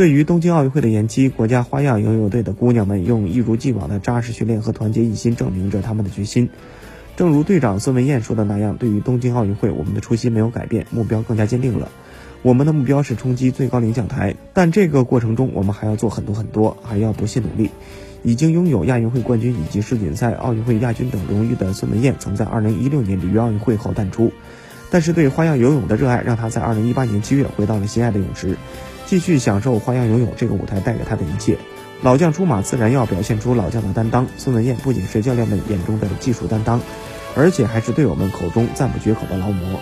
[0.00, 6.48] 对于东京奥运会的延期，国家花样游泳队的姑娘们用一如既往的扎实训练和团结一心，证明着他们的决心。
[7.18, 11.90] 正如队长孙文燕说的那样，对于东京奥运会，我们的初心没有改变，目标更加坚定了。
[12.40, 17.68] 我们的目标是冲击最高领奖台，但这个过程中，我们还要做很多很多，还要不懈努力。
[18.22, 24.32] 已经拥有亚运会冠军以及世锦赛、奥运会亚军等荣誉的孙文燕，曾在2016年里约奥运会后淡出，
[24.90, 28.56] 但是对花样游泳的热爱，让他在二零一八年七月回到了心爱的泳池，
[29.06, 31.56] 继续享受花样游泳这个舞台带给他的一切。
[32.02, 34.26] 老将出马，自然要表现出老将的担当。
[34.36, 36.80] 孙文燕不仅是教练们眼中的技术担当。
[37.36, 39.78] 而且还是队友们口中赞不绝口的劳模。